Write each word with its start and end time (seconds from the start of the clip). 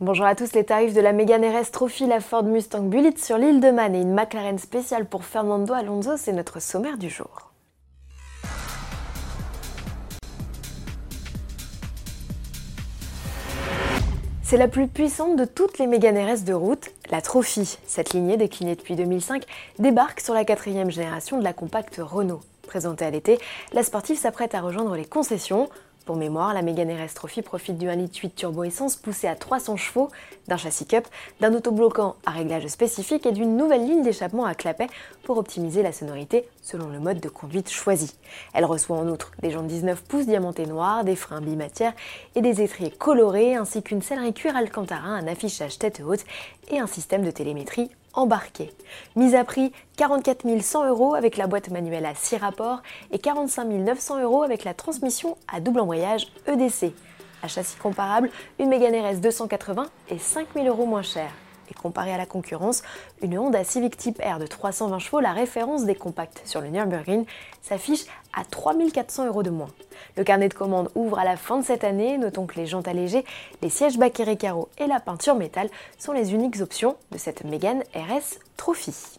Bonjour 0.00 0.26
à 0.26 0.36
tous, 0.36 0.52
les 0.52 0.62
tarifs 0.62 0.94
de 0.94 1.00
la 1.00 1.12
Mégane 1.12 1.44
RS 1.44 1.72
Trophy, 1.72 2.06
la 2.06 2.20
Ford 2.20 2.44
Mustang 2.44 2.82
Bullitt 2.82 3.18
sur 3.18 3.36
l'île 3.36 3.58
de 3.58 3.72
Man 3.72 3.96
et 3.96 4.00
une 4.00 4.14
McLaren 4.14 4.56
spéciale 4.56 5.06
pour 5.06 5.24
Fernando 5.24 5.74
Alonso, 5.74 6.16
c'est 6.16 6.32
notre 6.32 6.62
sommaire 6.62 6.98
du 6.98 7.10
jour. 7.10 7.50
C'est 14.44 14.56
la 14.56 14.68
plus 14.68 14.86
puissante 14.86 15.34
de 15.34 15.44
toutes 15.44 15.78
les 15.78 15.88
Mégane 15.88 16.16
RS 16.16 16.44
de 16.44 16.54
route, 16.54 16.92
la 17.10 17.20
Trophy. 17.20 17.80
Cette 17.84 18.12
lignée, 18.12 18.36
déclinée 18.36 18.76
depuis 18.76 18.94
2005, 18.94 19.42
débarque 19.80 20.20
sur 20.20 20.32
la 20.32 20.44
quatrième 20.44 20.92
génération 20.92 21.38
de 21.38 21.44
la 21.44 21.52
compacte 21.52 22.00
Renault. 22.00 22.42
Présentée 22.68 23.04
à 23.04 23.10
l'été, 23.10 23.40
la 23.72 23.82
sportive 23.82 24.16
s'apprête 24.16 24.54
à 24.54 24.60
rejoindre 24.60 24.94
les 24.94 25.06
concessions. 25.06 25.68
Pour 26.08 26.16
mémoire, 26.16 26.54
la 26.54 26.62
Mégane 26.62 26.90
RS 26.90 27.12
Trophy 27.12 27.42
profite 27.42 27.76
du 27.76 27.86
1,8 27.86 27.96
litre 27.98 28.34
turbo 28.34 28.64
essence 28.64 28.96
poussé 28.96 29.28
à 29.28 29.34
300 29.34 29.76
chevaux, 29.76 30.08
d'un 30.46 30.56
châssis 30.56 30.86
cup, 30.86 31.06
d'un 31.40 31.52
autobloquant 31.52 32.16
à 32.24 32.30
réglage 32.30 32.66
spécifique 32.68 33.26
et 33.26 33.32
d'une 33.32 33.58
nouvelle 33.58 33.86
ligne 33.86 34.02
d'échappement 34.02 34.46
à 34.46 34.54
clapet 34.54 34.86
pour 35.24 35.36
optimiser 35.36 35.82
la 35.82 35.92
sonorité 35.92 36.48
selon 36.62 36.88
le 36.88 36.98
mode 36.98 37.20
de 37.20 37.28
conduite 37.28 37.68
choisi. 37.68 38.14
Elle 38.54 38.64
reçoit 38.64 38.96
en 38.96 39.06
outre 39.06 39.32
des 39.42 39.50
jantes 39.50 39.66
19 39.66 40.02
pouces 40.04 40.24
diamantés 40.24 40.64
noirs, 40.64 41.04
des 41.04 41.14
freins 41.14 41.42
bimatières 41.42 41.92
et 42.34 42.40
des 42.40 42.62
étriers 42.62 42.90
colorés 42.90 43.54
ainsi 43.56 43.82
qu'une 43.82 44.00
sellerie 44.00 44.32
cuir 44.32 44.56
alcantara, 44.56 45.08
un 45.08 45.26
affichage 45.26 45.78
tête 45.78 46.00
haute 46.02 46.24
et 46.70 46.78
un 46.78 46.86
système 46.86 47.22
de 47.22 47.30
télémétrie 47.30 47.90
embarqué. 48.18 48.72
Mise 49.16 49.34
à 49.34 49.44
prix 49.44 49.72
44 49.96 50.44
100 50.60 50.88
euros 50.88 51.14
avec 51.14 51.36
la 51.36 51.46
boîte 51.46 51.70
manuelle 51.70 52.04
à 52.04 52.14
6 52.14 52.36
rapports 52.36 52.82
et 53.12 53.18
45 53.18 53.64
900 53.64 54.22
euros 54.22 54.42
avec 54.42 54.64
la 54.64 54.74
transmission 54.74 55.36
à 55.52 55.60
double 55.60 55.80
embrayage 55.80 56.26
EDC. 56.46 56.92
À 57.42 57.48
châssis 57.48 57.76
comparable, 57.76 58.30
une 58.58 58.68
Mégane 58.68 58.96
RS 58.96 59.20
280 59.20 59.86
est 60.10 60.18
5 60.18 60.48
000 60.54 60.66
euros 60.66 60.86
moins 60.86 61.02
chère. 61.02 61.30
Et 61.70 61.74
comparé 61.74 62.12
à 62.12 62.16
la 62.16 62.26
concurrence, 62.26 62.82
une 63.22 63.38
Honda 63.38 63.64
Civic 63.64 63.96
Type 63.96 64.22
R 64.22 64.38
de 64.38 64.46
320 64.46 64.98
chevaux, 64.98 65.20
la 65.20 65.32
référence 65.32 65.84
des 65.84 65.94
compacts 65.94 66.42
sur 66.44 66.60
le 66.60 66.68
Nürburgring, 66.68 67.24
s'affiche 67.62 68.04
à 68.32 68.44
3400 68.44 69.26
euros 69.26 69.42
de 69.42 69.50
moins. 69.50 69.70
Le 70.16 70.24
carnet 70.24 70.48
de 70.48 70.54
commande 70.54 70.90
ouvre 70.94 71.18
à 71.18 71.24
la 71.24 71.36
fin 71.36 71.58
de 71.58 71.64
cette 71.64 71.84
année. 71.84 72.18
Notons 72.18 72.46
que 72.46 72.56
les 72.56 72.66
jantes 72.66 72.88
allégées, 72.88 73.24
les 73.62 73.70
sièges 73.70 73.98
baquets 73.98 74.36
carreaux 74.36 74.68
et 74.78 74.86
la 74.86 75.00
peinture 75.00 75.34
métal 75.34 75.68
sont 75.98 76.12
les 76.12 76.34
uniques 76.34 76.60
options 76.60 76.96
de 77.10 77.18
cette 77.18 77.44
Mégane 77.44 77.82
RS 77.94 78.38
Trophy. 78.56 79.18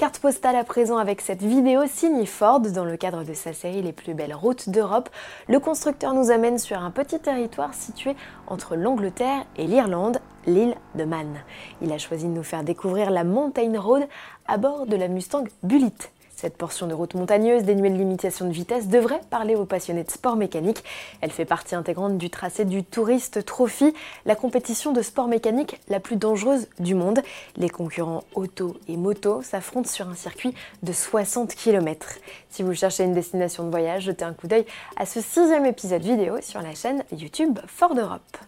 Carte 0.00 0.18
postale 0.18 0.56
à 0.56 0.64
présent 0.64 0.96
avec 0.96 1.20
cette 1.20 1.42
vidéo 1.42 1.82
signée 1.86 2.24
Ford 2.24 2.60
dans 2.60 2.86
le 2.86 2.96
cadre 2.96 3.22
de 3.22 3.34
sa 3.34 3.52
série 3.52 3.82
Les 3.82 3.92
plus 3.92 4.14
belles 4.14 4.34
routes 4.34 4.70
d'Europe. 4.70 5.10
Le 5.46 5.60
constructeur 5.60 6.14
nous 6.14 6.30
amène 6.30 6.56
sur 6.56 6.78
un 6.78 6.90
petit 6.90 7.20
territoire 7.20 7.74
situé 7.74 8.16
entre 8.46 8.76
l'Angleterre 8.76 9.44
et 9.56 9.66
l'Irlande, 9.66 10.20
l'île 10.46 10.74
de 10.94 11.04
Man. 11.04 11.42
Il 11.82 11.92
a 11.92 11.98
choisi 11.98 12.26
de 12.26 12.32
nous 12.32 12.42
faire 12.42 12.64
découvrir 12.64 13.10
la 13.10 13.24
Mountain 13.24 13.78
Road 13.78 14.06
à 14.46 14.56
bord 14.56 14.86
de 14.86 14.96
la 14.96 15.08
Mustang 15.08 15.44
Bullitt. 15.62 16.10
Cette 16.40 16.56
portion 16.56 16.86
de 16.86 16.94
route 16.94 17.12
montagneuse 17.12 17.64
dénuée 17.64 17.90
de 17.90 17.98
limitation 17.98 18.46
de 18.46 18.52
vitesse 18.52 18.88
devrait 18.88 19.20
parler 19.28 19.56
aux 19.56 19.66
passionnés 19.66 20.04
de 20.04 20.10
sport 20.10 20.36
mécanique. 20.36 20.82
Elle 21.20 21.32
fait 21.32 21.44
partie 21.44 21.74
intégrante 21.74 22.16
du 22.16 22.30
tracé 22.30 22.64
du 22.64 22.82
Tourist 22.82 23.44
Trophy, 23.44 23.92
la 24.24 24.34
compétition 24.34 24.92
de 24.92 25.02
sport 25.02 25.28
mécanique 25.28 25.78
la 25.90 26.00
plus 26.00 26.16
dangereuse 26.16 26.66
du 26.78 26.94
monde. 26.94 27.20
Les 27.58 27.68
concurrents 27.68 28.24
auto 28.34 28.78
et 28.88 28.96
moto 28.96 29.42
s'affrontent 29.42 29.90
sur 29.90 30.08
un 30.08 30.14
circuit 30.14 30.54
de 30.82 30.94
60 30.94 31.54
km. 31.54 32.08
Si 32.48 32.62
vous 32.62 32.72
cherchez 32.72 33.04
une 33.04 33.12
destination 33.12 33.64
de 33.64 33.70
voyage, 33.70 34.04
jetez 34.04 34.24
un 34.24 34.32
coup 34.32 34.46
d'œil 34.46 34.64
à 34.96 35.04
ce 35.04 35.20
sixième 35.20 35.66
épisode 35.66 36.00
vidéo 36.00 36.40
sur 36.40 36.62
la 36.62 36.74
chaîne 36.74 37.04
YouTube 37.12 37.58
Ford 37.66 37.94
Europe. 37.94 38.38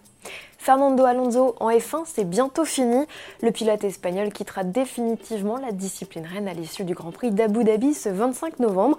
Fernando 0.63 1.05
Alonso 1.05 1.57
en 1.59 1.71
F1, 1.71 2.05
c'est 2.07 2.23
bientôt 2.23 2.65
fini. 2.65 3.05
Le 3.43 3.51
pilote 3.51 3.83
espagnol 3.83 4.33
quittera 4.33 4.63
définitivement 4.63 5.57
la 5.57 5.73
discipline 5.73 6.25
reine 6.25 6.47
à 6.47 6.55
l'issue 6.55 6.85
du 6.85 6.95
Grand 6.95 7.11
Prix 7.11 7.33
d'Abu 7.33 7.65
Dhabi 7.65 7.95
ce 7.95 8.09
25 8.09 8.61
novembre. 8.61 8.97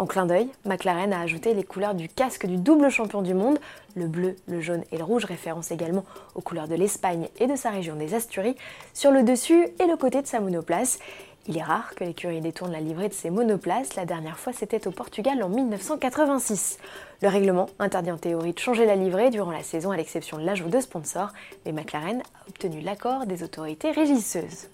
En 0.00 0.06
clin 0.06 0.26
d'œil, 0.26 0.48
McLaren 0.64 1.12
a 1.12 1.20
ajouté 1.20 1.54
les 1.54 1.62
couleurs 1.62 1.94
du 1.94 2.08
casque 2.08 2.46
du 2.46 2.56
double 2.56 2.90
champion 2.90 3.22
du 3.22 3.32
monde, 3.32 3.60
le 3.94 4.08
bleu, 4.08 4.34
le 4.48 4.60
jaune 4.60 4.82
et 4.90 4.98
le 4.98 5.04
rouge, 5.04 5.24
référence 5.24 5.70
également 5.70 6.04
aux 6.34 6.40
couleurs 6.40 6.66
de 6.66 6.74
l'Espagne 6.74 7.28
et 7.38 7.46
de 7.46 7.54
sa 7.54 7.70
région 7.70 7.94
des 7.94 8.14
Asturies, 8.14 8.56
sur 8.92 9.12
le 9.12 9.22
dessus 9.22 9.68
et 9.78 9.86
le 9.86 9.96
côté 9.96 10.20
de 10.20 10.26
sa 10.26 10.40
monoplace. 10.40 10.98
Il 11.46 11.58
est 11.58 11.62
rare 11.62 11.94
que 11.94 12.04
l'écurie 12.04 12.40
détourne 12.40 12.72
la 12.72 12.80
livrée 12.80 13.10
de 13.10 13.14
ses 13.14 13.28
monoplaces, 13.28 13.96
la 13.96 14.06
dernière 14.06 14.38
fois 14.38 14.54
c'était 14.54 14.88
au 14.88 14.90
Portugal 14.90 15.42
en 15.42 15.50
1986. 15.50 16.78
Le 17.20 17.28
règlement 17.28 17.68
interdit 17.78 18.10
en 18.10 18.16
théorie 18.16 18.54
de 18.54 18.58
changer 18.58 18.86
la 18.86 18.96
livrée 18.96 19.28
durant 19.28 19.50
la 19.50 19.62
saison 19.62 19.90
à 19.90 19.96
l'exception 19.96 20.38
de 20.38 20.44
l'ajout 20.44 20.70
de 20.70 20.80
sponsors, 20.80 21.32
mais 21.66 21.72
McLaren 21.72 22.20
a 22.20 22.48
obtenu 22.48 22.80
l'accord 22.80 23.26
des 23.26 23.42
autorités 23.42 23.90
régisseuses. 23.90 24.68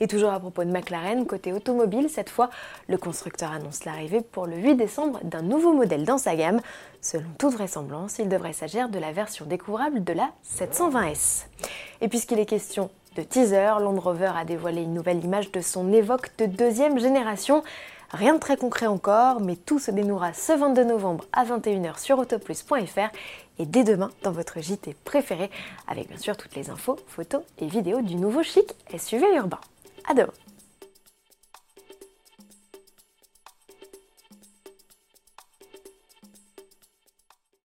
Et 0.00 0.08
toujours 0.08 0.30
à 0.30 0.40
propos 0.40 0.64
de 0.64 0.70
McLaren, 0.70 1.24
côté 1.24 1.52
automobile, 1.52 2.08
cette 2.10 2.30
fois, 2.30 2.50
le 2.88 2.98
constructeur 2.98 3.52
annonce 3.52 3.84
l'arrivée 3.84 4.20
pour 4.20 4.46
le 4.46 4.56
8 4.56 4.74
décembre 4.74 5.20
d'un 5.22 5.42
nouveau 5.42 5.72
modèle 5.72 6.04
dans 6.04 6.18
sa 6.18 6.34
gamme. 6.34 6.60
Selon 7.00 7.28
toute 7.38 7.54
vraisemblance, 7.54 8.18
il 8.18 8.28
devrait 8.28 8.52
s'agir 8.52 8.88
de 8.88 8.98
la 8.98 9.12
version 9.12 9.44
découvrable 9.46 10.02
de 10.02 10.12
la 10.12 10.30
720S. 10.44 11.46
Et 12.00 12.08
puisqu'il 12.08 12.38
est 12.38 12.46
question 12.46 12.90
de 13.18 13.24
teaser, 13.24 13.80
Land 13.80 13.98
Rover 13.98 14.30
a 14.36 14.44
dévoilé 14.44 14.82
une 14.82 14.94
nouvelle 14.94 15.24
image 15.24 15.50
de 15.50 15.60
son 15.60 15.92
Evoque 15.92 16.30
de 16.38 16.46
deuxième 16.46 17.00
génération. 17.00 17.64
Rien 18.12 18.34
de 18.34 18.38
très 18.38 18.56
concret 18.56 18.86
encore, 18.86 19.40
mais 19.40 19.56
tout 19.56 19.80
se 19.80 19.90
dénouera 19.90 20.32
ce 20.32 20.52
22 20.52 20.84
novembre 20.84 21.24
à 21.32 21.44
21h 21.44 21.98
sur 21.98 22.20
autoplus.fr 22.20 23.10
et 23.58 23.66
dès 23.66 23.82
demain 23.82 24.12
dans 24.22 24.30
votre 24.30 24.60
JT 24.60 24.94
préféré, 25.04 25.50
avec 25.88 26.06
bien 26.08 26.18
sûr 26.18 26.36
toutes 26.36 26.54
les 26.54 26.70
infos, 26.70 26.96
photos 27.08 27.42
et 27.58 27.66
vidéos 27.66 28.02
du 28.02 28.14
nouveau 28.14 28.44
chic 28.44 28.76
SUV 28.96 29.24
urbain. 29.34 29.60
À 30.08 30.14
demain 30.14 30.32